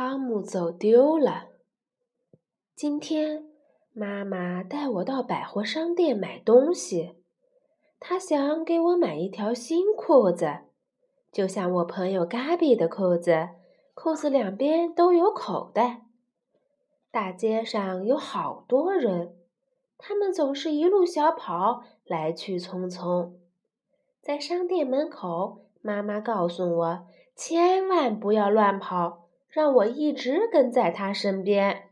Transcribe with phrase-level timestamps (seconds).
[0.00, 1.46] 汤姆走丢了。
[2.76, 3.48] 今天，
[3.92, 7.16] 妈妈带我到百货商店买东西，
[7.98, 10.58] 她想给我买一条新裤子，
[11.32, 13.48] 就像我朋友嘎比的裤子，
[13.94, 16.02] 裤子两边都有口袋。
[17.10, 19.34] 大街上有好多人，
[19.98, 23.32] 他们总是一路小跑，来去匆匆。
[24.22, 29.24] 在商店门口，妈妈告诉我，千万不要乱跑。
[29.48, 31.90] 让我一直跟在他身边。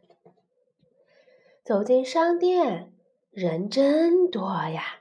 [1.64, 2.92] 走进商店，
[3.30, 5.00] 人真多呀！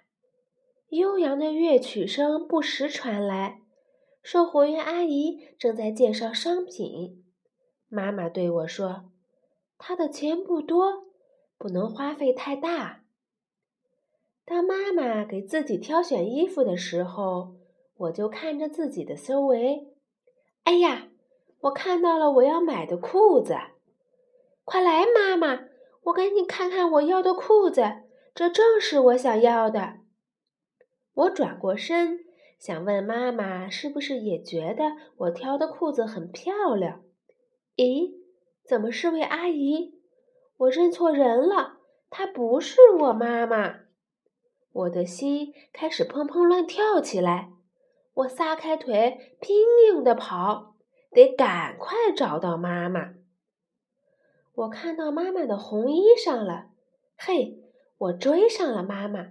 [0.89, 3.61] 悠扬的乐曲声不时传来，
[4.23, 7.23] 售货员阿姨正在介绍商品。
[7.87, 9.11] 妈妈对我说
[9.77, 11.05] ：“她的钱不多，
[11.57, 13.03] 不能花费太大。”
[14.45, 17.55] 当妈妈给自己挑选衣服的时候，
[17.97, 19.93] 我就看着自己的周围。
[20.63, 21.09] 哎呀！
[21.65, 23.57] 我看到了我要买的裤子，
[24.63, 25.63] 快来，妈妈，
[26.03, 28.03] 我给你看看我要的裤子，
[28.35, 29.95] 这正是我想要的。
[31.13, 32.19] 我转过身，
[32.59, 37.01] 想问妈妈是不是也觉得我挑的裤子很漂亮？
[37.77, 38.11] 咦，
[38.63, 39.99] 怎么是位阿姨？
[40.57, 41.77] 我认错人了，
[42.11, 43.79] 她不是我妈妈。
[44.71, 47.49] 我的心开始砰砰乱跳起来，
[48.13, 50.74] 我撒开腿，拼命地跑。
[51.15, 53.13] 得赶快找到妈妈！
[54.53, 56.71] 我看到妈妈的红衣裳了，
[57.15, 57.57] 嘿，
[57.97, 59.29] 我追上了妈妈。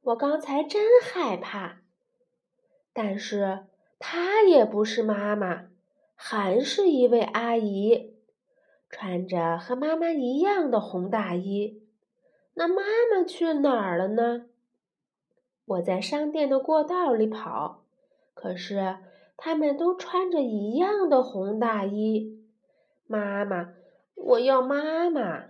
[0.00, 1.82] 我刚才真害怕，
[2.94, 3.66] 但是
[3.98, 5.66] 她也不是妈妈，
[6.14, 8.16] 还是一位阿姨，
[8.88, 11.82] 穿着和妈妈一样的红大衣。
[12.54, 12.82] 那妈
[13.12, 14.46] 妈去哪儿了呢？
[15.66, 17.84] 我在商店的过道里跑，
[18.32, 18.96] 可是。
[19.42, 22.38] 他们都穿着一样的红大衣。
[23.06, 23.70] 妈妈，
[24.14, 25.46] 我要妈妈。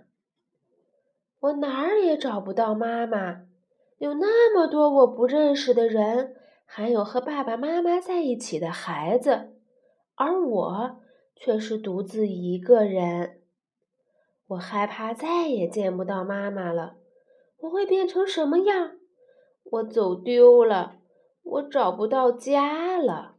[1.41, 3.41] 我哪儿也找不到妈妈。
[3.97, 6.35] 有那么多我不认识的人，
[6.65, 9.51] 还有和爸爸妈妈在一起的孩子，
[10.15, 11.01] 而我
[11.35, 13.41] 却是独自一个人。
[14.47, 16.95] 我害怕再也见不到妈妈了。
[17.59, 18.93] 我会变成什么样？
[19.63, 20.95] 我走丢了，
[21.43, 23.35] 我找不到家了。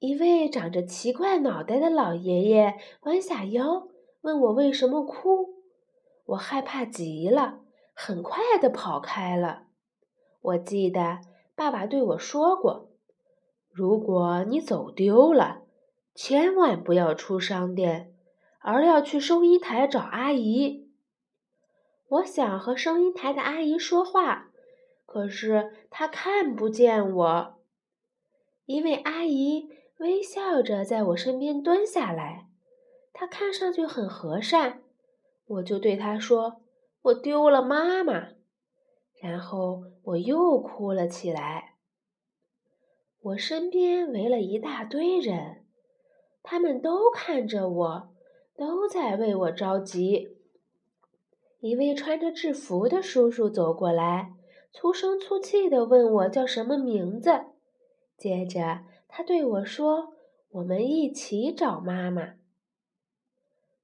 [0.00, 3.88] 一位长着奇怪脑袋的老爷爷弯下腰，
[4.20, 5.56] 问我为什么哭。
[6.26, 7.58] 我害怕极了，
[7.94, 9.64] 很快的跑开了。
[10.40, 11.18] 我记得
[11.56, 12.90] 爸爸对我说过
[13.72, 15.62] ：“如果你走丢了，
[16.14, 18.14] 千万不要出商店，
[18.60, 20.88] 而要去收银台找阿姨。”
[22.06, 24.50] 我想和收银台的阿姨说话，
[25.06, 27.58] 可是她看不见我。
[28.64, 29.76] 一位阿姨。
[29.98, 32.48] 微笑着在我身边蹲下来，
[33.12, 34.82] 他看上去很和善。
[35.46, 36.60] 我就对他说
[37.02, 38.28] ：“我丢了妈妈。”
[39.20, 41.74] 然后我又哭了起来。
[43.20, 45.64] 我身边围了一大堆人，
[46.42, 48.14] 他们都看着我，
[48.56, 50.36] 都在为我着急。
[51.58, 54.34] 一位穿着制服的叔叔走过来，
[54.70, 57.46] 粗声粗气地问我叫什么名字，
[58.16, 58.84] 接着。
[59.08, 60.14] 他对我说
[60.50, 62.34] ：“我们一起找妈妈。”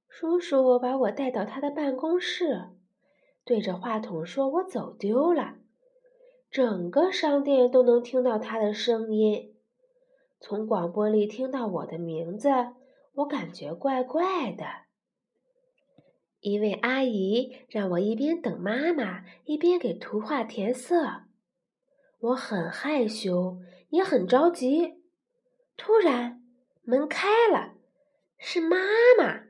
[0.07, 2.69] 叔叔把我带到他的办公室，
[3.45, 5.57] 对着话筒说：“我走丢了。”
[6.53, 9.57] 整个商店都能听到他的声音。
[10.39, 12.49] 从广播里听到我的名字，
[13.15, 14.65] 我感觉怪怪的。
[16.39, 21.23] 一位阿姨让我一边等妈妈，一边给图画填色。
[22.21, 23.59] 我很害羞，
[23.89, 25.03] 也很着急。
[25.77, 26.43] 突然，
[26.83, 27.75] 门开了，
[28.39, 28.77] 是妈
[29.19, 29.43] 妈。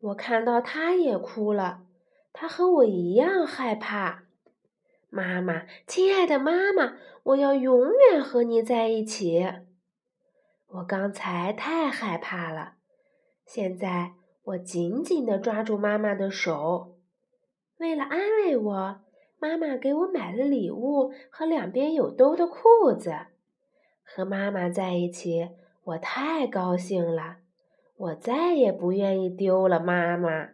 [0.00, 1.84] 我看到她也哭了，
[2.32, 4.24] 她和我一样害怕。
[5.08, 9.46] 妈妈，亲爱的妈妈，我要永远和你在一起。
[10.66, 12.74] 我刚才太害怕了，
[13.46, 16.96] 现在我紧紧地抓住妈妈的手。
[17.78, 19.00] 为了安慰我，
[19.38, 23.14] 妈妈给我买了礼物和两边有兜的裤子。
[24.04, 25.48] 和妈妈在一起，
[25.82, 27.38] 我太高兴了。
[27.96, 30.50] 我再也不愿意丢了妈妈。